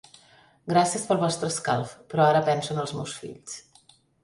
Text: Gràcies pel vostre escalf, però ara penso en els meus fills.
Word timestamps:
Gràcies 0.71 1.05
pel 1.09 1.19
vostre 1.25 1.51
escalf, 1.53 1.93
però 2.15 2.27
ara 2.31 2.43
penso 2.49 2.75
en 2.77 2.83
els 2.87 2.97
meus 3.03 3.17
fills. 3.21 3.63